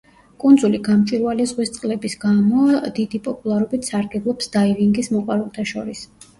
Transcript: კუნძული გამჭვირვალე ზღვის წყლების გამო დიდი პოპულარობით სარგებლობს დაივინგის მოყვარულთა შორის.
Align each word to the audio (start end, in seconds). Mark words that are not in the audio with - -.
კუნძული 0.43 0.79
გამჭვირვალე 0.87 1.45
ზღვის 1.51 1.73
წყლების 1.75 2.17
გამო 2.25 2.65
დიდი 3.01 3.23
პოპულარობით 3.29 3.93
სარგებლობს 3.93 4.53
დაივინგის 4.59 5.15
მოყვარულთა 5.15 5.71
შორის. 5.77 6.07